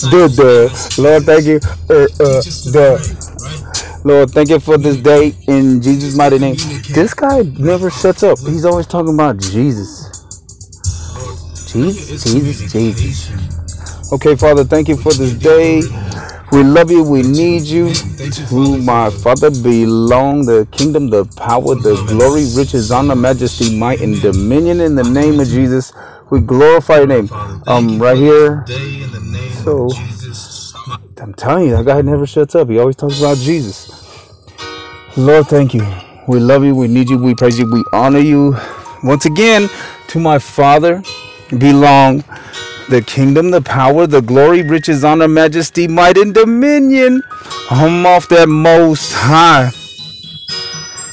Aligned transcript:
the 0.00 0.28
the 0.28 0.92
Lord, 0.96 1.26
thank 1.26 1.46
you. 1.46 1.60
Uh, 1.90 2.08
uh, 2.20 2.42
the 2.64 3.02
Lord, 4.04 4.32
thank 4.34 4.50
you 4.50 4.60
for 4.60 4.78
this 4.78 4.98
day 4.98 5.34
in 5.48 5.82
Jesus' 5.82 6.14
mighty 6.14 6.38
name. 6.38 6.56
This 6.92 7.14
guy 7.14 7.42
never 7.58 7.90
shuts 7.90 8.22
up. 8.24 8.46
He's 8.46 8.64
always 8.66 8.86
talking 8.86 9.14
about 9.14 9.38
Jesus, 9.38 10.12
Jesus, 11.66 12.22
Jesus, 12.24 12.64
Jesus. 12.72 13.32
Okay, 14.12 14.36
Father, 14.36 14.64
thank 14.64 14.88
you 14.88 14.96
for 14.96 15.14
this 15.14 15.34
day. 15.34 15.90
We 16.52 16.64
love 16.64 16.90
you. 16.90 17.04
We 17.04 17.22
need 17.22 17.64
you. 17.64 17.96
To 18.48 18.78
my 18.78 19.10
Father 19.10 19.50
belong 19.50 20.46
the 20.46 20.68
kingdom, 20.72 21.10
the 21.10 21.26
power, 21.26 21.74
the 21.76 21.96
glory, 21.96 22.46
riches, 22.46 22.90
honor, 22.92 23.16
majesty, 23.16 23.68
might, 23.68 24.00
and 24.00 24.22
dominion 24.22 24.80
in 24.80 24.96
the 24.96 25.04
name 25.04 25.40
of 25.40 25.48
Jesus. 25.48 25.92
We 26.30 26.40
glorify 26.40 26.98
your 26.98 27.08
name. 27.08 27.30
Um, 27.68 28.00
right 28.00 28.16
here. 28.18 28.66
So, 29.50 29.92
I'm 31.18 31.34
telling 31.34 31.66
you, 31.66 31.72
that 31.76 31.86
guy 31.86 32.02
never 32.02 32.26
shuts 32.26 32.54
up. 32.54 32.68
He 32.70 32.78
always 32.78 32.96
talks 32.96 33.18
about 33.18 33.38
Jesus. 33.38 33.90
Lord, 35.16 35.48
thank 35.48 35.74
you. 35.74 35.86
We 36.28 36.40
love 36.40 36.64
you. 36.64 36.74
We 36.76 36.88
need 36.88 37.10
you. 37.10 37.18
We 37.18 37.34
praise 37.34 37.58
you. 37.58 37.66
We 37.70 37.84
honor 37.92 38.20
you. 38.20 38.56
Once 39.04 39.26
again, 39.26 39.68
to 40.08 40.20
my 40.20 40.38
Father 40.38 41.02
belong 41.58 42.24
the 42.90 43.02
kingdom, 43.02 43.50
the 43.50 43.62
power, 43.62 44.06
the 44.06 44.22
glory, 44.22 44.62
riches, 44.62 45.04
honor, 45.04 45.28
majesty, 45.28 45.88
might, 45.88 46.18
and 46.18 46.34
dominion. 46.34 47.22
I'm 47.70 48.06
off 48.06 48.28
that 48.30 48.48
most 48.48 49.12
high. 49.12 49.72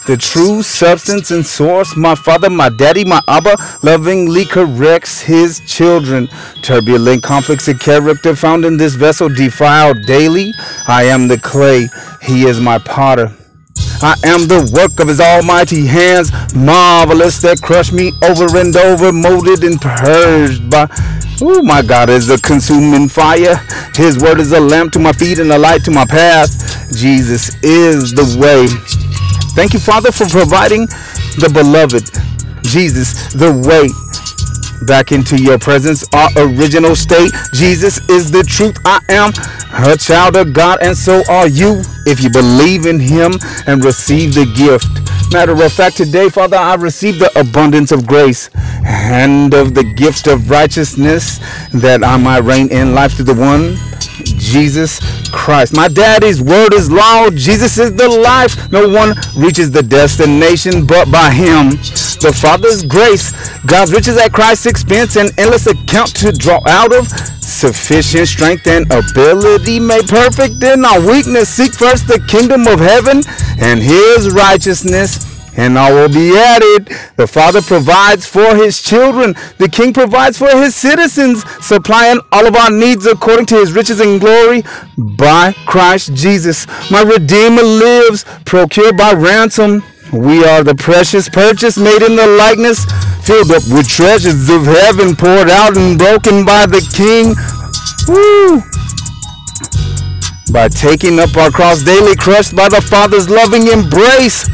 The 0.07 0.15
true 0.15 0.63
substance 0.63 1.31
and 1.31 1.45
source, 1.45 1.97
my 1.97 2.15
father, 2.15 2.49
my 2.49 2.69
daddy, 2.69 3.03
my 3.03 3.21
Abba, 3.27 3.57
lovingly 3.83 4.45
corrects 4.45 5.19
his 5.19 5.59
children. 5.67 6.29
Turbulent 6.61 7.23
conflicts 7.23 7.67
of 7.67 7.79
character 7.81 8.33
found 8.33 8.63
in 8.63 8.77
this 8.77 8.95
vessel 8.95 9.27
defiled 9.27 10.05
daily. 10.05 10.53
I 10.87 11.03
am 11.03 11.27
the 11.27 11.37
clay, 11.37 11.89
he 12.21 12.45
is 12.47 12.61
my 12.61 12.79
potter. 12.79 13.33
I 14.01 14.15
am 14.23 14.47
the 14.47 14.71
work 14.73 14.97
of 15.01 15.09
his 15.09 15.19
almighty 15.19 15.85
hands, 15.85 16.31
marvelous 16.55 17.41
that 17.41 17.61
crush 17.61 17.91
me 17.91 18.13
over 18.23 18.57
and 18.57 18.75
over, 18.77 19.11
molded 19.11 19.65
and 19.65 19.81
purged 19.81 20.69
by. 20.69 20.87
Oh, 21.41 21.61
my 21.61 21.81
God 21.81 22.09
is 22.09 22.29
a 22.29 22.39
consuming 22.39 23.09
fire. 23.09 23.57
His 23.93 24.17
word 24.17 24.39
is 24.39 24.53
a 24.53 24.59
lamp 24.59 24.93
to 24.93 24.99
my 24.99 25.11
feet 25.11 25.39
and 25.39 25.51
a 25.51 25.57
light 25.57 25.83
to 25.83 25.91
my 25.91 26.05
path. 26.05 26.49
Jesus 26.95 27.61
is 27.61 28.13
the 28.13 28.23
way. 28.39 28.96
Thank 29.57 29.73
you, 29.73 29.81
Father, 29.81 30.13
for 30.13 30.27
providing 30.27 30.87
the 31.41 31.49
beloved. 31.51 32.05
Jesus, 32.63 33.33
the 33.33 33.51
way 33.67 33.89
back 34.87 35.11
into 35.11 35.41
your 35.41 35.59
presence, 35.59 36.05
our 36.13 36.29
original 36.37 36.95
state. 36.95 37.31
Jesus 37.53 37.99
is 38.09 38.31
the 38.31 38.43
truth. 38.43 38.77
I 38.85 39.01
am 39.09 39.33
a 39.85 39.97
child 39.97 40.37
of 40.37 40.53
God, 40.53 40.79
and 40.83 40.97
so 40.97 41.23
are 41.29 41.47
you 41.49 41.81
if 42.05 42.21
you 42.23 42.29
believe 42.29 42.85
in 42.85 42.99
Him 42.99 43.33
and 43.67 43.83
receive 43.83 44.35
the 44.35 44.45
gift. 44.55 44.87
Matter 45.33 45.53
of 45.53 45.73
fact, 45.73 45.97
today, 45.97 46.29
Father, 46.29 46.57
I 46.57 46.75
receive 46.75 47.19
the 47.19 47.31
abundance 47.39 47.91
of 47.91 48.07
grace 48.07 48.51
and 48.85 49.53
of 49.55 49.73
the 49.75 49.83
gift 49.95 50.27
of 50.27 50.51
righteousness 50.51 51.39
that 51.73 52.03
I 52.03 52.17
might 52.17 52.39
reign 52.43 52.71
in 52.71 52.95
life 52.95 53.13
through 53.15 53.25
the 53.25 53.35
one 53.35 53.77
Jesus 54.39 54.99
Christ. 55.29 55.75
My 55.75 55.87
daddy's 55.87 56.41
word 56.41 56.73
is 56.73 56.91
law. 56.91 57.29
Jesus 57.29 57.77
is 57.77 57.93
the 57.93 58.07
life. 58.07 58.71
No 58.71 58.87
one 58.87 59.13
reaches 59.35 59.71
the 59.71 59.83
destination 59.83 60.85
but 60.85 61.11
by 61.11 61.31
him. 61.31 61.71
The 62.19 62.35
Father's 62.35 62.83
grace, 62.83 63.31
God's 63.65 63.93
riches 63.93 64.17
at 64.17 64.33
Christ's 64.33 64.65
expense, 64.65 65.15
and 65.15 65.31
endless 65.39 65.67
account 65.67 66.15
to 66.17 66.31
draw 66.31 66.61
out 66.67 66.93
of. 66.93 67.07
Sufficient 67.41 68.27
strength 68.27 68.67
and 68.67 68.85
ability 68.91 69.79
made 69.79 70.07
perfect 70.07 70.61
in 70.63 70.83
our 70.83 70.99
weakness. 70.99 71.49
Seek 71.49 71.73
first 71.73 72.07
the 72.07 72.19
kingdom 72.27 72.67
of 72.67 72.79
heaven 72.79 73.21
and 73.59 73.81
his 73.81 74.31
righteousness 74.31 75.36
and 75.57 75.77
all 75.77 75.93
will 75.93 76.09
be 76.09 76.37
added. 76.37 76.87
The 77.17 77.27
Father 77.27 77.61
provides 77.61 78.25
for 78.25 78.55
his 78.55 78.81
children. 78.81 79.35
The 79.57 79.67
King 79.67 79.91
provides 79.91 80.37
for 80.37 80.49
his 80.49 80.75
citizens, 80.75 81.43
supplying 81.65 82.19
all 82.31 82.45
of 82.45 82.55
our 82.55 82.71
needs 82.71 83.05
according 83.05 83.47
to 83.47 83.55
his 83.55 83.73
riches 83.73 83.99
and 83.99 84.21
glory 84.21 84.63
by 84.97 85.53
Christ 85.65 86.13
Jesus. 86.13 86.67
My 86.91 87.01
Redeemer 87.01 87.63
lives, 87.63 88.23
procured 88.45 88.97
by 88.97 89.13
ransom. 89.13 89.83
We 90.13 90.45
are 90.45 90.63
the 90.63 90.75
precious 90.75 91.27
purchase 91.27 91.77
made 91.77 92.01
in 92.01 92.15
the 92.15 92.27
likeness, 92.27 92.85
filled 93.25 93.51
up 93.51 93.63
with 93.67 93.89
treasures 93.89 94.49
of 94.49 94.63
heaven, 94.63 95.15
poured 95.15 95.49
out 95.49 95.75
and 95.75 95.97
broken 95.97 96.45
by 96.45 96.65
the 96.65 96.79
King. 96.95 97.35
Woo! 98.07 98.63
By 100.53 100.69
taking 100.69 101.19
up 101.19 101.35
our 101.35 101.51
cross 101.51 101.83
daily, 101.83 102.15
crushed 102.15 102.55
by 102.55 102.69
the 102.69 102.79
Father's 102.79 103.29
loving 103.29 103.67
embrace. 103.67 104.47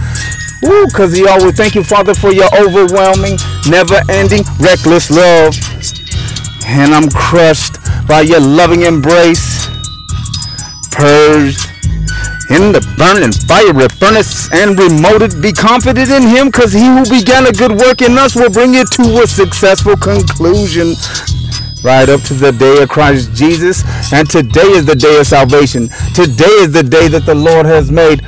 Woo, 0.63 0.87
cause 0.89 1.11
he 1.13 1.27
always 1.27 1.55
thank 1.57 1.75
you, 1.75 1.83
Father, 1.83 2.13
for 2.13 2.31
your 2.31 2.49
overwhelming, 2.55 3.37
never-ending, 3.69 4.43
reckless 4.59 5.11
love. 5.11 5.53
And 6.65 6.95
I'm 6.95 7.09
crushed 7.09 7.77
by 8.07 8.21
your 8.21 8.39
loving 8.39 8.83
embrace, 8.83 9.67
purged 10.91 11.67
in 12.49 12.71
the 12.71 12.79
burning 12.97 13.33
fiery 13.33 13.89
furnace 13.99 14.51
and 14.53 14.77
remoted. 14.77 15.41
Be 15.41 15.51
confident 15.51 16.09
in 16.09 16.23
him, 16.23 16.51
cause 16.51 16.71
he 16.71 16.85
who 16.85 17.03
began 17.09 17.45
a 17.45 17.51
good 17.51 17.71
work 17.71 18.01
in 18.01 18.17
us 18.17 18.35
will 18.35 18.49
bring 18.49 18.75
it 18.75 18.89
to 18.91 19.03
a 19.21 19.27
successful 19.27 19.97
conclusion. 19.97 20.95
Right 21.83 22.07
up 22.07 22.21
to 22.23 22.33
the 22.33 22.53
day 22.53 22.81
of 22.83 22.87
Christ 22.87 23.33
Jesus. 23.33 23.83
And 24.13 24.29
today 24.29 24.71
is 24.71 24.85
the 24.85 24.95
day 24.95 25.19
of 25.19 25.27
salvation. 25.27 25.89
Today 26.15 26.55
is 26.63 26.71
the 26.71 26.83
day 26.83 27.09
that 27.09 27.25
the 27.25 27.35
Lord 27.35 27.65
has 27.65 27.91
made. 27.91 28.21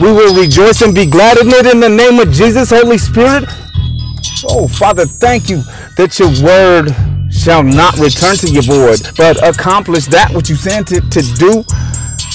We 0.00 0.12
will 0.12 0.34
rejoice 0.40 0.82
and 0.82 0.94
be 0.94 1.06
glad 1.06 1.38
in 1.38 1.48
it 1.50 1.66
in 1.66 1.80
the 1.80 1.88
name 1.88 2.20
of 2.20 2.30
Jesus, 2.32 2.70
Holy 2.70 2.98
Spirit. 2.98 3.48
Oh, 4.44 4.68
Father, 4.68 5.06
thank 5.06 5.50
you 5.50 5.62
that 5.96 6.18
your 6.18 6.30
word 6.44 6.90
shall 7.32 7.62
not 7.62 7.98
return 7.98 8.36
to 8.38 8.48
your 8.50 8.62
void, 8.62 9.02
but 9.16 9.36
accomplish 9.46 10.06
that 10.06 10.32
which 10.34 10.50
you 10.50 10.56
sent 10.56 10.92
it 10.92 11.10
to 11.12 11.22
do. 11.38 11.64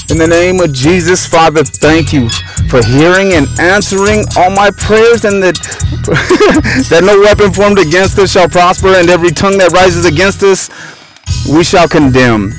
In 0.09 0.17
the 0.17 0.27
name 0.27 0.59
of 0.61 0.73
Jesus, 0.73 1.27
Father, 1.27 1.63
thank 1.63 2.13
you 2.13 2.29
for 2.69 2.83
hearing 2.85 3.33
and 3.33 3.47
answering 3.59 4.25
all 4.37 4.51
my 4.51 4.71
prayers, 4.71 5.25
and 5.25 5.43
that 5.43 5.55
that 6.89 7.03
no 7.03 7.19
weapon 7.21 7.53
formed 7.53 7.79
against 7.79 8.19
us 8.19 8.31
shall 8.31 8.49
prosper, 8.49 8.89
and 8.95 9.09
every 9.09 9.31
tongue 9.31 9.57
that 9.59 9.71
rises 9.73 10.05
against 10.05 10.43
us 10.43 10.69
we 11.49 11.63
shall 11.63 11.87
condemn. 11.87 12.53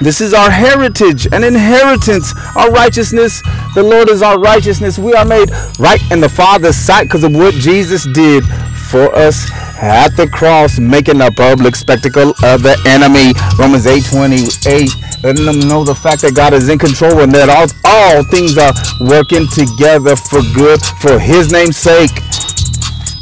This 0.00 0.20
is 0.20 0.34
our 0.34 0.50
heritage, 0.50 1.26
and 1.32 1.44
inheritance, 1.44 2.32
our 2.56 2.70
righteousness. 2.70 3.42
The 3.74 3.82
Lord 3.82 4.08
is 4.10 4.22
our 4.22 4.38
righteousness. 4.38 4.98
We 4.98 5.14
are 5.14 5.24
made 5.24 5.50
right 5.78 6.00
in 6.12 6.20
the 6.20 6.28
Father's 6.28 6.76
sight 6.76 7.04
because 7.04 7.24
of 7.24 7.34
what 7.34 7.54
Jesus 7.54 8.04
did 8.14 8.44
for 8.90 9.14
us 9.14 9.50
at 9.82 10.10
the 10.16 10.28
cross, 10.28 10.78
making 10.78 11.20
a 11.20 11.30
public 11.32 11.76
spectacle 11.76 12.30
of 12.44 12.62
the 12.62 12.78
enemy. 12.86 13.34
Romans 13.58 13.86
8 13.86 14.04
28, 14.06 14.90
letting 15.24 15.46
them 15.46 15.68
know 15.68 15.84
the 15.84 15.94
fact 15.94 16.22
that 16.22 16.34
God 16.34 16.54
is 16.54 16.68
in 16.70 16.78
control 16.78 17.20
and 17.20 17.32
that 17.32 17.50
all, 17.50 17.66
all 17.84 18.24
things 18.24 18.56
are 18.58 18.72
working 19.00 19.48
together 19.48 20.16
for 20.16 20.42
good 20.54 20.80
for 21.02 21.18
His 21.18 21.50
name's 21.50 21.76
sake. 21.76 22.22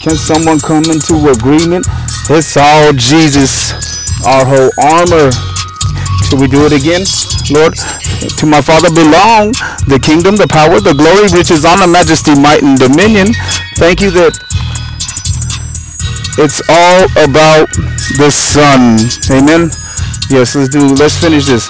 Can 0.00 0.16
someone 0.16 0.60
come 0.60 0.84
into 0.90 1.30
agreement? 1.30 1.86
It's 2.30 2.56
all 2.56 2.92
Jesus, 2.94 3.72
our 4.26 4.44
whole 4.46 4.70
armor. 4.78 5.30
We 6.38 6.46
do 6.46 6.66
it 6.66 6.72
again? 6.72 7.04
Lord, 7.50 7.74
to 8.38 8.46
my 8.46 8.60
Father 8.60 8.90
belong 8.90 9.52
the 9.88 9.98
kingdom, 10.02 10.36
the 10.36 10.46
power, 10.46 10.80
the 10.80 10.92
glory, 10.92 11.28
riches, 11.32 11.64
honor, 11.64 11.86
majesty, 11.86 12.34
might, 12.38 12.62
and 12.62 12.78
dominion. 12.78 13.32
Thank 13.76 14.00
you 14.00 14.10
that 14.12 14.36
it's 16.38 16.60
all 16.68 17.04
about 17.24 17.72
the 18.20 18.30
Son. 18.30 19.00
Amen. 19.32 19.70
Yes, 20.28 20.54
let's 20.54 20.68
do. 20.68 20.94
Let's 20.94 21.16
finish 21.16 21.46
this. 21.46 21.68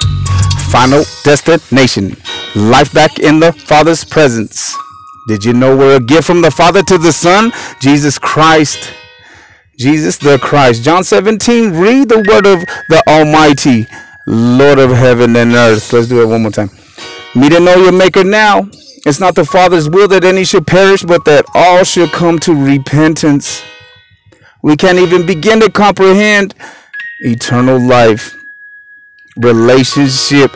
Final 0.72 1.04
destination. 1.22 2.16
Life 2.56 2.92
back 2.92 3.20
in 3.20 3.38
the 3.38 3.52
Father's 3.52 4.04
presence. 4.04 4.74
Did 5.28 5.44
you 5.44 5.52
know 5.52 5.76
we're 5.76 5.96
a 5.96 6.00
gift 6.00 6.26
from 6.26 6.40
the 6.42 6.50
Father 6.50 6.82
to 6.82 6.98
the 6.98 7.12
Son? 7.12 7.52
Jesus 7.80 8.18
Christ. 8.18 8.92
Jesus 9.78 10.16
the 10.16 10.38
Christ. 10.38 10.82
John 10.82 11.04
17, 11.04 11.72
read 11.72 12.08
the 12.08 12.24
word 12.28 12.46
of 12.46 12.60
the 12.88 13.02
Almighty, 13.06 13.86
Lord 14.26 14.78
of 14.78 14.90
heaven 14.90 15.36
and 15.36 15.54
earth. 15.54 15.92
Let's 15.92 16.08
do 16.08 16.22
it 16.22 16.26
one 16.26 16.42
more 16.42 16.52
time. 16.52 16.70
Me 17.36 17.48
to 17.50 17.60
know 17.60 17.76
your 17.76 17.92
Maker 17.92 18.24
now. 18.24 18.68
It's 19.06 19.20
not 19.20 19.34
the 19.36 19.44
Father's 19.44 19.88
will 19.90 20.08
that 20.08 20.24
any 20.24 20.44
should 20.44 20.66
perish, 20.66 21.02
but 21.02 21.24
that 21.26 21.46
all 21.54 21.84
should 21.84 22.12
come 22.12 22.38
to 22.40 22.54
repentance. 22.54 23.62
We 24.62 24.76
can't 24.76 24.98
even 24.98 25.26
begin 25.26 25.60
to 25.60 25.70
comprehend 25.70 26.54
eternal 27.20 27.80
life, 27.80 28.36
relationship, 29.38 30.52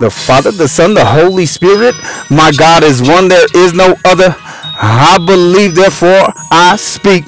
the 0.00 0.10
Father, 0.10 0.52
the 0.52 0.68
Son, 0.68 0.94
the 0.94 1.04
Holy 1.04 1.46
Spirit. 1.46 1.94
My 2.30 2.52
God 2.52 2.84
is 2.84 3.02
one, 3.02 3.28
there 3.28 3.46
is 3.56 3.74
no 3.74 3.96
other. 4.04 4.34
I 4.38 5.18
believe, 5.26 5.74
therefore 5.74 6.28
I 6.52 6.76
speak. 6.76 7.24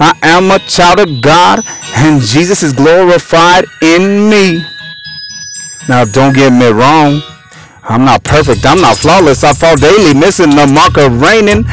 I 0.00 0.18
am 0.22 0.50
a 0.50 0.58
child 0.60 1.00
of 1.00 1.22
God, 1.22 1.60
and 1.96 2.22
Jesus 2.22 2.62
is 2.62 2.72
glorified 2.72 3.66
in 3.82 4.30
me. 4.30 4.64
Now, 5.88 6.04
don't 6.04 6.34
get 6.34 6.50
me 6.52 6.68
wrong. 6.68 7.20
I'm 7.84 8.04
not 8.04 8.24
perfect. 8.24 8.64
I'm 8.64 8.80
not 8.80 8.96
flawless. 8.96 9.44
I 9.44 9.52
fall 9.52 9.76
daily, 9.76 10.14
missing 10.14 10.50
the 10.50 10.66
mark 10.66 10.96
of 10.96 11.20
reigning, 11.20 11.68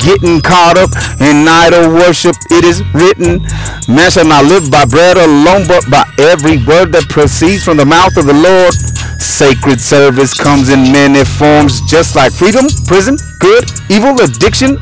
getting 0.00 0.40
caught 0.40 0.78
up 0.78 0.88
in 1.20 1.44
idol 1.46 1.92
worship. 1.92 2.34
It 2.50 2.64
is 2.64 2.80
written, 2.94 3.44
Man 3.92 4.10
shall 4.10 4.24
not 4.24 4.46
live 4.46 4.70
by 4.70 4.86
bread 4.86 5.18
alone, 5.18 5.68
but 5.68 5.84
by 5.90 6.08
every 6.18 6.64
word 6.64 6.92
that 6.96 7.04
proceeds 7.10 7.62
from 7.62 7.76
the 7.76 7.84
mouth 7.84 8.16
of 8.16 8.24
the 8.24 8.32
Lord. 8.32 8.72
Sacred 9.20 9.80
service 9.80 10.34
comes 10.34 10.70
in 10.70 10.92
many 10.92 11.24
forms, 11.24 11.82
just 11.82 12.16
like 12.16 12.32
freedom, 12.32 12.66
prison, 12.86 13.18
good, 13.38 13.64
evil, 13.90 14.18
addiction. 14.20 14.78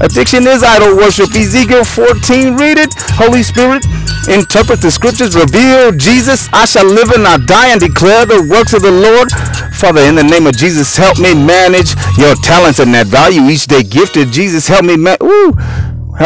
Addiction 0.00 0.46
is 0.46 0.62
idol 0.62 0.96
worship. 0.96 1.34
Ezekiel 1.34 1.84
14, 1.84 2.56
read 2.56 2.78
it. 2.78 2.94
Holy 3.16 3.42
Spirit, 3.42 3.84
interpret 4.28 4.80
the 4.82 4.90
scriptures, 4.90 5.36
reveal 5.36 5.92
Jesus. 5.92 6.48
I 6.52 6.66
shall 6.66 6.86
live 6.86 7.10
and 7.12 7.24
not 7.24 7.46
die 7.46 7.68
and 7.68 7.80
declare 7.80 8.26
the 8.26 8.42
works 8.50 8.74
of 8.74 8.82
the 8.82 8.92
Lord. 8.92 9.32
Father, 9.74 10.02
in 10.02 10.16
the 10.16 10.24
name 10.24 10.46
of 10.46 10.56
Jesus, 10.56 10.96
help 10.96 11.18
me 11.18 11.34
manage 11.34 11.96
your 12.18 12.34
talents 12.36 12.80
and 12.80 12.94
that 12.94 13.08
value 13.08 13.42
each 13.48 13.66
day 13.66 13.82
gifted. 13.82 14.30
Jesus, 14.32 14.68
help 14.68 14.84
me. 14.84 14.96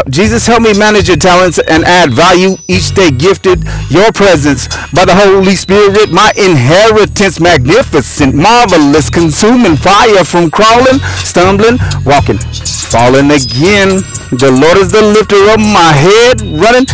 Jesus, 0.09 0.47
help 0.47 0.62
me 0.62 0.73
manage 0.79 1.09
your 1.09 1.19
talents 1.19 1.59
and 1.59 1.85
add 1.85 2.12
value 2.12 2.56
each 2.69 2.94
day 2.94 3.11
gifted 3.11 3.62
your 3.91 4.11
presence 4.12 4.69
by 4.93 5.05
the 5.05 5.15
Holy 5.15 5.55
Spirit, 5.55 6.11
my 6.11 6.33
inheritance, 6.37 7.41
magnificent, 7.41 8.35
marvelous, 8.35 9.11
consuming 9.11 9.77
fire 9.77 10.25
from 10.25 10.50
crawling, 10.50 10.99
stumbling, 11.21 11.77
walking, 12.06 12.39
falling 12.89 13.31
again. 13.33 14.00
The 14.33 14.49
Lord 14.49 14.79
is 14.79 14.93
the 14.93 15.03
lifter 15.03 15.41
of 15.53 15.61
my 15.61 15.93
head, 15.93 16.41
running, 16.41 16.87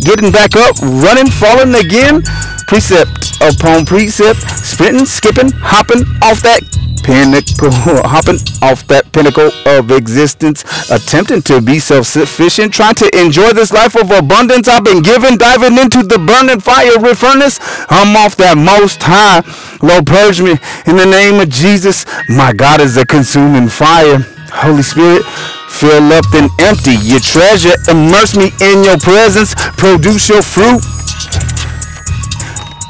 getting 0.00 0.32
back 0.32 0.56
up, 0.56 0.80
running, 1.04 1.28
falling 1.28 1.74
again. 1.76 2.22
Precept 2.66 3.36
upon 3.42 3.84
precept, 3.84 4.40
sprinting, 4.64 5.06
skipping, 5.06 5.52
hopping 5.52 6.02
off 6.22 6.40
that 6.42 6.62
pinnacle, 7.06 7.70
hopping 8.04 8.42
off 8.62 8.86
that 8.88 9.06
pinnacle 9.12 9.50
of 9.66 9.92
existence, 9.92 10.64
attempting 10.90 11.42
to 11.42 11.62
be 11.62 11.78
self-sufficient, 11.78 12.74
trying 12.74 12.96
to 12.96 13.08
enjoy 13.18 13.52
this 13.54 13.72
life 13.72 13.96
of 13.96 14.10
abundance 14.10 14.68
I've 14.68 14.84
been 14.84 15.02
given, 15.02 15.38
diving 15.38 15.78
into 15.78 16.02
the 16.02 16.18
burning 16.18 16.60
fiery 16.60 17.14
furnace. 17.14 17.60
I'm 17.90 18.16
off 18.18 18.36
that 18.38 18.58
most 18.58 18.98
high. 19.02 19.46
Lord, 19.86 20.06
purge 20.06 20.42
me 20.42 20.58
in 20.90 20.96
the 20.98 21.06
name 21.06 21.40
of 21.40 21.48
Jesus. 21.50 22.06
My 22.28 22.52
God 22.52 22.82
is 22.82 22.98
a 22.98 23.06
consuming 23.06 23.70
fire. 23.70 24.18
Holy 24.50 24.82
Spirit, 24.82 25.24
fill 25.70 26.12
up 26.12 26.26
and 26.34 26.50
empty 26.60 26.98
your 27.06 27.20
treasure. 27.20 27.78
Immerse 27.88 28.36
me 28.36 28.50
in 28.60 28.84
your 28.84 28.98
presence. 28.98 29.54
Produce 29.78 30.28
your 30.28 30.42
fruit 30.42 30.82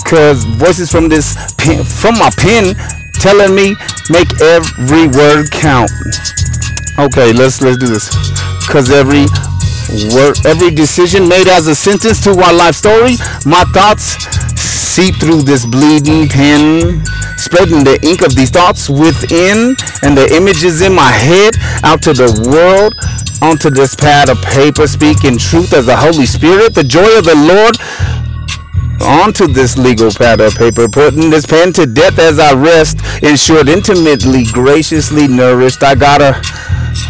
Cause 0.04 0.44
voices 0.44 0.90
from 0.90 1.08
this 1.08 1.36
pen, 1.56 1.84
from 1.84 2.18
my 2.18 2.30
pen 2.36 2.76
telling 3.18 3.54
me 3.54 3.76
make 4.10 4.28
every 4.40 5.08
word 5.08 5.50
count. 5.50 5.90
Okay, 6.98 7.32
let's 7.32 7.60
let's 7.60 7.78
do 7.78 7.86
this. 7.86 8.08
Cause 8.68 8.90
every 8.90 9.26
word, 10.14 10.36
every 10.46 10.70
decision 10.70 11.28
made 11.28 11.48
as 11.48 11.66
a 11.68 11.74
sentence 11.74 12.22
to 12.24 12.30
our 12.30 12.52
life 12.54 12.74
story, 12.74 13.16
my 13.44 13.64
thoughts 13.72 14.16
seep 14.58 15.14
through 15.16 15.42
this 15.42 15.66
bleeding 15.66 16.28
pen, 16.28 17.04
spreading 17.36 17.84
the 17.84 17.98
ink 18.02 18.22
of 18.22 18.34
these 18.34 18.50
thoughts 18.50 18.88
within 18.88 19.76
and 20.02 20.16
the 20.16 20.26
images 20.34 20.80
in 20.80 20.94
my 20.94 21.10
head 21.10 21.54
out 21.84 22.02
to 22.02 22.12
the 22.12 22.32
world 22.50 22.94
onto 23.42 23.70
this 23.70 23.94
pad 23.94 24.28
of 24.30 24.40
paper, 24.42 24.86
speaking 24.86 25.36
truth 25.38 25.72
as 25.74 25.86
the 25.86 25.96
Holy 25.96 26.26
Spirit. 26.26 26.74
The 26.74 26.84
joy 26.84 27.18
of 27.18 27.24
the 27.24 27.36
Lord 27.36 27.76
onto 29.06 29.46
this 29.46 29.78
legal 29.78 30.10
pad 30.10 30.40
of 30.40 30.54
paper, 30.54 30.88
putting 30.88 31.30
this 31.30 31.46
pen 31.46 31.72
to 31.74 31.86
death 31.86 32.18
as 32.18 32.38
I 32.38 32.54
rest, 32.54 32.98
ensured 33.22 33.68
intimately, 33.68 34.44
graciously 34.52 35.28
nourished. 35.28 35.82
I 35.82 35.94
got 35.94 36.20
a 36.20 36.42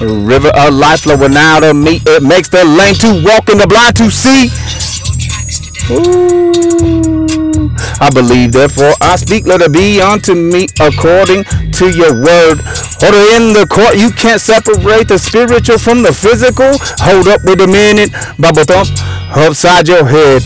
river 0.00 0.50
of 0.54 0.74
life 0.74 1.00
flowing 1.02 1.36
out 1.36 1.64
of 1.64 1.76
me. 1.76 2.00
It 2.06 2.22
makes 2.22 2.48
the 2.48 2.64
lame 2.64 2.94
to 2.96 3.22
walk 3.24 3.48
and 3.48 3.60
the 3.60 3.66
blind 3.66 3.96
to 3.96 4.10
see. 4.10 4.50
Ooh. 5.90 6.46
I 7.98 8.10
believe, 8.10 8.52
therefore 8.52 8.92
I 9.00 9.16
speak, 9.16 9.46
let 9.46 9.62
it 9.62 9.72
be 9.72 10.00
unto 10.00 10.34
me 10.34 10.68
according 10.80 11.44
to 11.44 11.90
your 11.90 12.12
word. 12.12 12.60
Order 13.02 13.24
in 13.36 13.52
the 13.56 13.66
court, 13.70 13.96
you 13.96 14.10
can't 14.10 14.40
separate 14.40 15.08
the 15.08 15.18
spiritual 15.18 15.78
from 15.78 16.02
the 16.02 16.12
physical. 16.12 16.76
Hold 17.00 17.28
up 17.28 17.42
with 17.44 17.60
a 17.60 17.66
minute, 17.66 18.12
bubble 18.38 18.64
thump 18.64 18.88
upside 19.32 19.88
your 19.88 20.04
head. 20.04 20.42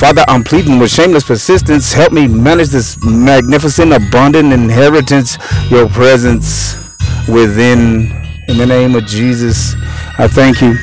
Father, 0.00 0.24
I'm 0.28 0.44
pleading 0.44 0.80
with 0.80 0.90
shameless 0.92 1.24
persistence. 1.24 1.92
Help 1.92 2.12
me 2.14 2.28
manage 2.28 2.70
this 2.70 2.98
magnificent, 3.04 3.92
abundant 3.92 4.52
inheritance, 4.52 5.38
your 5.70 5.88
presence 5.90 6.76
within. 7.28 8.10
In 8.48 8.58
the 8.58 8.66
name 8.66 8.96
of 8.96 9.06
Jesus, 9.06 9.74
I 10.18 10.28
thank 10.28 10.62
you. 10.62 10.74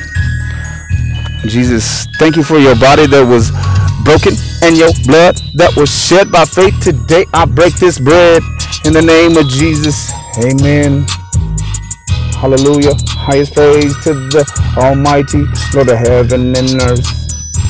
Jesus, 1.48 2.06
thank 2.18 2.36
you 2.36 2.44
for 2.44 2.58
your 2.58 2.76
body 2.76 3.06
that 3.06 3.24
was 3.26 3.50
broken 4.04 4.34
and 4.62 4.76
your 4.76 4.92
blood 5.06 5.40
that 5.54 5.74
was 5.76 5.90
shed 5.90 6.32
by 6.32 6.44
faith. 6.46 6.78
Today 6.82 7.26
I 7.34 7.46
break 7.46 7.74
this 7.76 7.98
bread 7.98 8.42
in 8.86 8.94
the 8.94 9.02
name 9.02 9.36
of 9.36 9.48
Jesus. 9.48 10.12
Amen. 10.38 11.06
Hallelujah. 12.34 12.94
Highest 13.16 13.54
praise 13.54 13.96
to 14.04 14.14
the 14.14 14.44
Almighty, 14.78 15.44
Lord 15.74 15.90
of 15.90 15.98
heaven 15.98 16.56
and 16.56 16.80
earth. 16.82 17.27